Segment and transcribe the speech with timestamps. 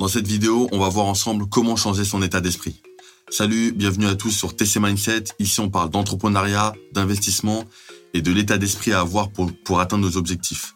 [0.00, 2.80] Dans cette vidéo, on va voir ensemble comment changer son état d'esprit.
[3.28, 5.24] Salut, bienvenue à tous sur TC Mindset.
[5.38, 7.66] Ici, on parle d'entrepreneuriat, d'investissement
[8.14, 10.74] et de l'état d'esprit à avoir pour, pour atteindre nos objectifs.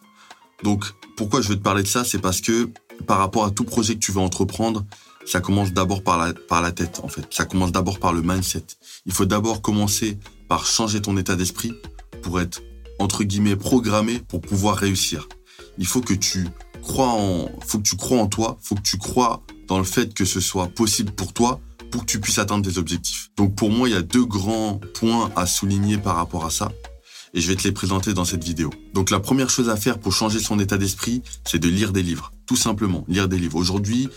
[0.62, 0.84] Donc,
[1.16, 2.04] pourquoi je veux te parler de ça?
[2.04, 2.68] C'est parce que
[3.06, 4.84] par rapport à tout projet que tu veux entreprendre,
[5.24, 7.26] ça commence d'abord par la, par la tête, en fait.
[7.30, 8.66] Ça commence d'abord par le mindset.
[9.06, 10.18] Il faut d'abord commencer
[10.50, 11.72] par changer ton état d'esprit
[12.20, 12.60] pour être,
[12.98, 15.28] entre guillemets, programmé pour pouvoir réussir.
[15.78, 16.46] Il faut que tu
[16.86, 20.40] faut que tu crois en toi, faut que tu crois dans le fait que ce
[20.40, 21.60] soit possible pour toi
[21.90, 23.30] pour que tu puisses atteindre tes objectifs.
[23.36, 26.72] Donc pour moi, il y a deux grands points à souligner par rapport à ça
[27.34, 28.70] et je vais te les présenter dans cette vidéo.
[28.94, 32.02] Donc la première chose à faire pour changer son état d'esprit, c'est de lire des
[32.02, 32.32] livres.
[32.46, 33.56] Tout simplement, lire des livres.
[33.56, 34.08] Aujourd'hui,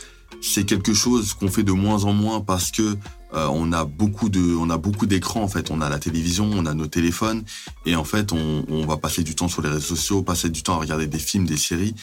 [0.42, 2.96] c'est quelque chose qu'on fait de moins en moins parce que
[3.38, 5.70] euh, on a beaucoup de, on a beaucoup d'écrans en fait.
[5.72, 7.44] On a la télévision, on a nos téléphones
[7.86, 10.76] et en fait, on, va passer du temps sur les réseaux sociaux, passer du temps
[10.76, 11.94] à regarder des films, des séries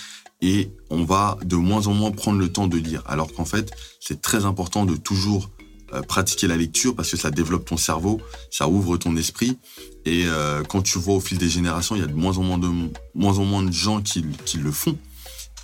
[0.41, 3.03] et on va de moins en moins prendre le temps de lire.
[3.07, 5.51] Alors qu'en fait, c'est très important de toujours
[5.93, 9.59] euh, pratiquer la lecture parce que ça développe ton cerveau, ça ouvre ton esprit.
[10.05, 12.43] Et euh, quand tu vois au fil des générations, il y a de moins en
[12.43, 12.69] moins de,
[13.15, 14.97] moins en moins de gens qui, qui le font.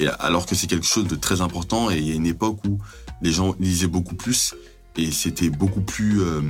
[0.01, 2.59] Et alors que c'est quelque chose de très important et il y a une époque
[2.67, 2.79] où
[3.21, 4.55] les gens lisaient beaucoup plus
[4.97, 6.41] et c'était beaucoup plus, euh,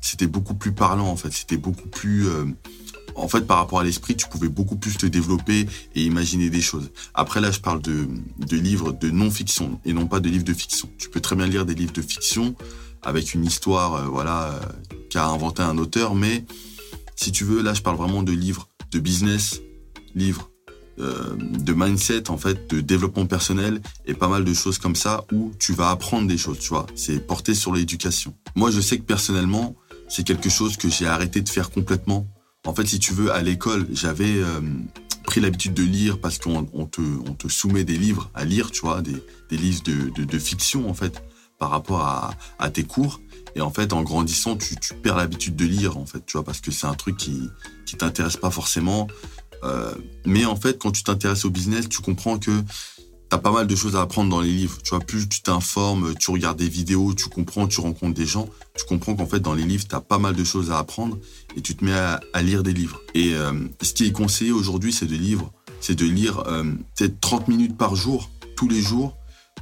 [0.00, 1.32] c'était beaucoup plus parlant en fait.
[1.32, 2.26] C'était beaucoup plus,
[3.14, 6.60] en fait, par rapport à l'esprit, tu pouvais beaucoup plus te développer et imaginer des
[6.60, 6.90] choses.
[7.14, 10.54] Après, là, je parle de, de livres de non-fiction et non pas de livres de
[10.54, 10.88] fiction.
[10.98, 12.54] Tu peux très bien lire des livres de fiction
[13.02, 14.60] avec une histoire, euh, voilà, euh,
[15.10, 16.14] qu'a inventé un auteur.
[16.14, 16.44] Mais
[17.16, 19.60] si tu veux, là, je parle vraiment de livres de business,
[20.14, 20.50] livres
[21.00, 25.24] euh, de mindset, en fait, de développement personnel et pas mal de choses comme ça
[25.32, 26.86] où tu vas apprendre des choses, tu vois.
[26.94, 28.34] C'est porté sur l'éducation.
[28.54, 29.76] Moi, je sais que personnellement,
[30.08, 32.26] c'est quelque chose que j'ai arrêté de faire complètement.
[32.66, 34.42] En fait, si tu veux, à l'école, j'avais
[35.24, 38.80] pris l'habitude de lire parce qu'on te, on te soumet des livres à lire, tu
[38.80, 41.22] vois, des, des livres de, de, de fiction, en fait
[41.58, 43.20] par rapport à, à tes cours.
[43.54, 46.44] Et en fait, en grandissant, tu, tu perds l'habitude de lire, en fait, tu vois,
[46.44, 47.50] parce que c'est un truc qui,
[47.86, 49.08] qui t'intéresse pas forcément.
[49.64, 52.50] Euh, mais en fait, quand tu t'intéresses au business, tu comprends que
[53.28, 54.78] t'as pas mal de choses à apprendre dans les livres.
[54.82, 58.48] Tu vois, plus tu t'informes, tu regardes des vidéos, tu comprends, tu rencontres des gens,
[58.76, 61.18] tu comprends qu'en fait, dans les livres, t'as pas mal de choses à apprendre
[61.56, 63.00] et tu te mets à, lire des livres.
[63.14, 63.52] Et euh,
[63.82, 65.40] ce qui est conseillé aujourd'hui, c'est de lire,
[65.80, 66.64] c'est de lire euh,
[66.96, 69.16] peut-être 30 minutes par jour, tous les jours,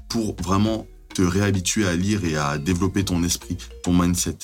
[0.09, 4.39] pour vraiment te réhabituer à lire et à développer ton esprit, ton mindset.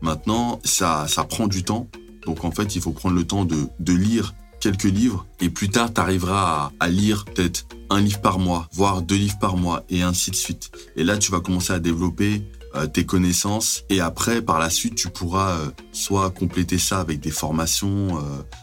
[0.00, 1.88] Maintenant, ça, ça prend du temps.
[2.26, 5.92] Donc en fait, il faut prendre le temps de lire quelques livres et plus tard,
[5.92, 10.02] tu arriveras à, lire peut-être un livre par mois, voire deux livres par mois et
[10.02, 10.70] ainsi de suite.
[10.96, 12.42] Et là, tu vas commencer à développer
[12.76, 17.20] euh, tes connaissances et après par la suite tu pourras euh, soit compléter ça avec
[17.20, 18.22] des formations euh,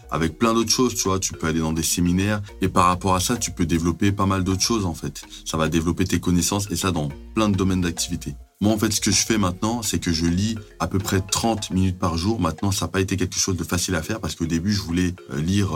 [0.10, 1.20] avec plein d'autres choses tu vois.
[1.20, 4.26] Tu peux aller dans des séminaires et par rapport à ça tu peux développer pas
[4.26, 5.22] mal d'autres choses en fait.
[5.46, 8.92] Ça va développer tes connaissances et ça dans plein de domaines d'activité moi, en fait,
[8.92, 12.18] ce que je fais maintenant, c'est que je lis à peu près 30 minutes par
[12.18, 12.40] jour.
[12.40, 14.82] Maintenant, ça n'a pas été quelque chose de facile à faire parce qu'au début, je
[14.82, 15.70] voulais lire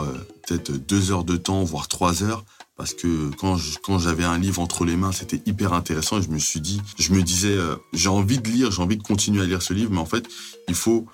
[0.46, 2.44] peut-être deux heures de temps, voire trois heures
[2.76, 6.38] parce que quand j'avais un livre entre les mains, c'était hyper intéressant et je me
[6.38, 9.44] suis dit, je me disais, euh, j'ai envie de lire, j'ai envie de continuer à
[9.44, 10.26] lire ce livre, mais en fait,
[10.68, 11.06] il faut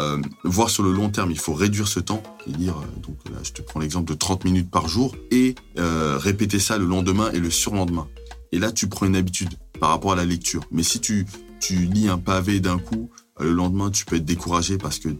[0.00, 2.78] euh, voir sur le long terme, il faut réduire ce temps et lire.
[2.78, 6.58] Euh, donc là, je te prends l'exemple de 30 minutes par jour et euh, répéter
[6.58, 8.08] ça le lendemain et le surlendemain.
[8.50, 9.50] Et là, tu prends une habitude
[9.84, 10.64] par rapport à la lecture.
[10.70, 11.26] Mais si tu
[11.60, 15.10] tu lis un pavé d'un coup, le lendemain, tu peux être découragé parce que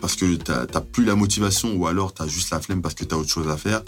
[0.00, 3.14] parce que t'as plus la motivation ou alors t'as juste la flemme parce que t'as
[3.14, 3.84] autre chose à faire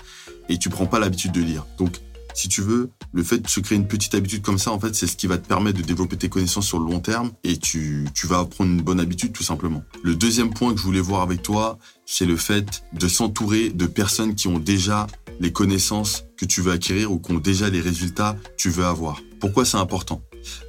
[0.48, 1.66] et tu prends pas l'habitude de lire.
[1.78, 1.96] Donc,
[2.32, 4.94] si tu veux, le fait de se créer une petite habitude comme ça, en fait,
[4.94, 7.56] c'est ce qui va te permettre de développer tes connaissances sur le long terme et
[7.56, 9.82] tu, tu vas apprendre une bonne habitude tout simplement.
[10.04, 11.76] Le deuxième point que je voulais voir avec toi,
[12.06, 15.08] c'est le fait de s'entourer de personnes qui ont déjà
[15.40, 18.84] les connaissances que tu veux acquérir ou qui ont déjà les résultats que tu veux
[18.84, 19.20] avoir.
[19.40, 20.22] Pourquoi c'est important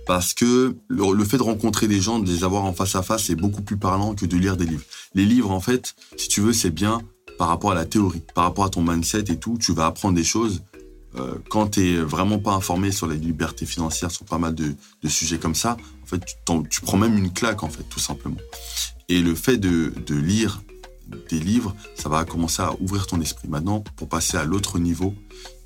[0.05, 3.25] Parce que le fait de rencontrer des gens, de les avoir en face à face,
[3.25, 4.83] c'est beaucoup plus parlant que de lire des livres.
[5.15, 7.01] Les livres, en fait, si tu veux, c'est bien
[7.37, 10.15] par rapport à la théorie, par rapport à ton mindset et tout, tu vas apprendre
[10.15, 10.61] des choses.
[11.15, 14.75] Euh, quand tu n'es vraiment pas informé sur la liberté financière, sur pas mal de,
[15.07, 16.21] sujets comme ça, en fait,
[16.69, 18.37] tu, prends même une claque, en fait, tout simplement.
[19.07, 20.61] Et le fait de lire
[21.29, 23.47] des livres, ça va commencer à ouvrir ton esprit.
[23.47, 25.13] Maintenant, pour passer à l'autre niveau,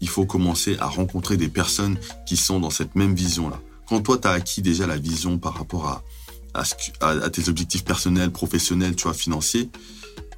[0.01, 3.59] il faut commencer à rencontrer des personnes qui sont dans cette même vision-là.
[3.87, 6.03] Quand toi, tu as acquis déjà la vision par rapport à,
[7.01, 9.69] à, tes objectifs personnels, professionnels, tu vois, financiers,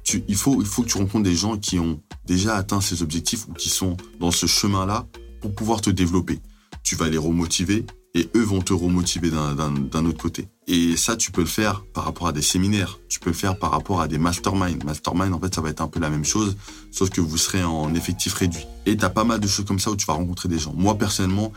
[0.04, 3.02] tu, il, faut, il faut que tu rencontres des gens qui ont déjà atteint ces
[3.02, 5.06] objectifs ou qui sont dans ce chemin-là
[5.40, 6.40] pour pouvoir te développer.
[6.82, 7.84] Tu vas les remotiver
[8.16, 10.48] et eux vont te remotiver d'un autre côté.
[10.66, 13.58] Et ça, tu peux le faire par rapport à des séminaires, tu peux le faire
[13.58, 14.82] par rapport à des masterminds.
[14.84, 16.56] Mastermind, en fait, ça va être un peu la même chose,
[16.90, 18.66] sauf que vous serez en effectif réduit.
[18.86, 20.72] Et tu as pas mal de choses comme ça où tu vas rencontrer des gens.
[20.74, 21.52] Moi, personnellement,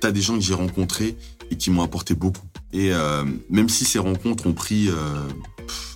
[0.00, 1.16] t'as des gens que j'ai rencontrés
[1.50, 2.46] et qui m'ont apporté beaucoup.
[2.74, 5.26] Et euh, même si ces rencontres ont pris, euh,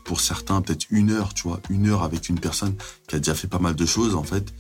[0.07, 2.75] pour certains, peut-être une heure, tu vois, une heure avec une personne
[3.07, 4.51] qui a déjà fait pas mal de choses, en fait,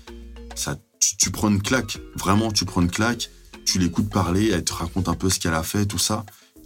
[0.55, 1.99] ça, tu, tu prends une claque.
[2.15, 3.31] Vraiment, tu prends une claque.
[3.65, 6.25] Tu l'écoutes parler, elle te raconte un peu ce qu'elle a fait, tout ça,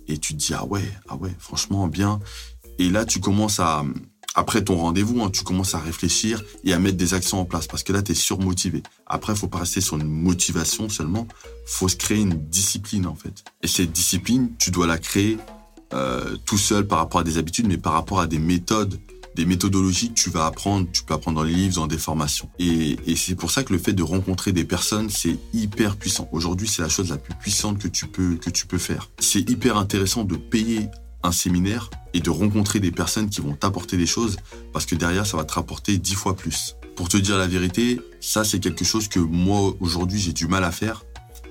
[0.08, 2.20] et tu te dis ah ouais, ah ouais, franchement bien.
[2.78, 3.84] Et là, tu commences à
[4.34, 7.68] après ton rendez-vous, hein, tu commences à réfléchir et à mettre des actions en place
[7.68, 8.82] parce que là, tu es surmotivé.
[9.06, 11.28] Après, faut pas rester sur une motivation seulement,
[11.66, 13.44] faut se créer une discipline en fait.
[13.62, 15.38] Et cette discipline, tu dois la créer
[15.92, 18.98] euh, tout seul par rapport à des habitudes, mais par rapport à des méthodes,
[19.34, 22.48] des méthodologies que tu vas apprendre, tu peux apprendre dans les livres, dans des formations.
[22.58, 26.28] Et, c'est pour ça que le fait de rencontrer des personnes, c'est hyper puissant.
[26.32, 29.10] Aujourd'hui, c'est la chose la plus puissante que tu peux que tu peux faire.
[29.18, 30.88] C'est hyper intéressant de payer
[31.22, 34.36] un séminaire et de rencontrer des personnes qui vont t'apporter des choses
[34.72, 36.76] parce que derrière, ça va te rapporter dix fois plus.
[36.96, 40.64] Pour te dire la vérité, ça, c'est quelque chose que moi, aujourd'hui, j'ai du mal
[40.64, 41.02] à faire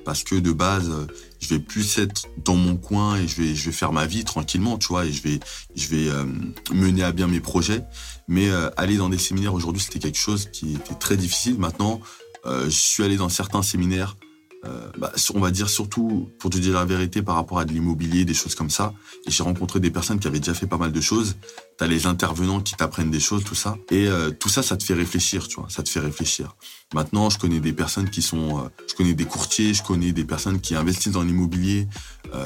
[0.06, 0.92] parce que de base,
[1.40, 4.24] je vais plus être dans mon coin et je vais, je vais faire ma vie
[4.24, 5.40] tranquillement, tu vois, et je vais,
[5.76, 6.26] je vais euh,
[6.74, 7.84] mener à bien mes projets.
[8.28, 11.58] Mais euh, aller dans des séminaires aujourd'hui, c'était quelque chose qui était très difficile.
[11.58, 12.00] Maintenant,
[12.46, 14.16] euh, je suis allé dans certains séminaires
[14.65, 17.71] euh, bah, on va dire surtout, pour te dire la vérité, par rapport à de
[17.71, 18.94] l'immobilier, des choses comme ça.
[19.27, 21.36] Et j'ai rencontré des personnes qui avaient déjà fait pas mal de choses.
[21.77, 23.77] T'as les intervenants qui t'apprennent des choses, tout ça.
[23.92, 25.68] Et euh, tout ça, ça te fait réfléchir, tu vois.
[25.69, 26.56] Ça te fait réfléchir.
[26.94, 30.25] Maintenant, je connais des personnes qui sont, euh, je connais des courtiers, je connais des
[30.25, 31.88] personnes qui investissent dans l'immobilier,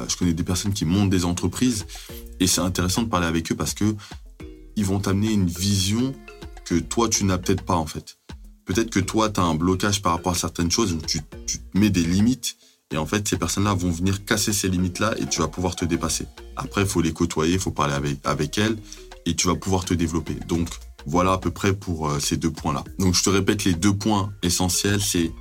[0.09, 1.85] je connais des personnes qui montent des entreprises.
[2.39, 3.95] Et c'est intéressant de parler avec eux parce que
[4.75, 6.13] ils vont t'amener une vision
[6.65, 8.17] que toi tu n'as peut-être pas en fait
[8.67, 11.57] peut-être que toi, tu as un blocage par rapport à certaines choses où tu, tu
[11.73, 12.57] mets des limites.
[12.91, 15.85] Et en fait, ces personnes-là vont venir casser ces limites-là et tu vas pouvoir te
[15.85, 16.25] dépasser.
[16.55, 18.77] Après, il faut les côtoyer, il faut parler avec, avec elles
[19.25, 20.35] et tu vas pouvoir te développer.
[20.47, 20.69] Donc,
[21.05, 22.83] voilà à peu près pour euh, ces deux points-là.
[22.99, 25.31] Donc, je te répète les deux points essentiels, c'est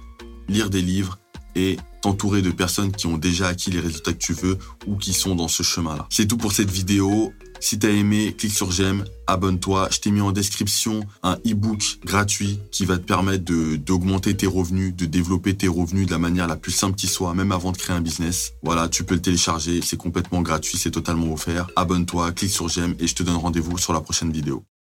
[0.48, 1.18] lire des livres
[1.56, 5.12] et t'entourer de personnes qui ont déjà acquis les résultats que tu veux ou qui
[5.12, 6.06] sont dans ce chemin-là.
[6.10, 7.32] C'est tout pour cette vidéo.
[7.60, 9.88] Si t'as aimé, clique sur j'aime, abonne-toi.
[9.90, 14.46] Je t'ai mis en description un e-book gratuit qui va te permettre de d'augmenter tes
[14.46, 17.72] revenus, de développer tes revenus de la manière la plus simple qui soit, même avant
[17.72, 18.52] de créer un business.
[18.62, 21.68] Voilà, tu peux le télécharger, c'est complètement gratuit, c'est totalement offert.
[21.76, 24.64] Abonne-toi, clique sur j'aime et je te donne rendez-vous sur la prochaine vidéo.